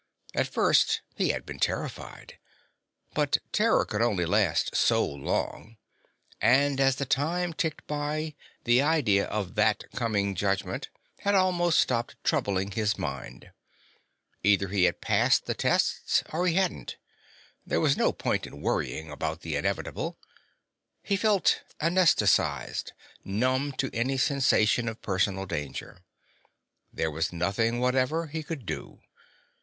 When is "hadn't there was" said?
16.55-17.95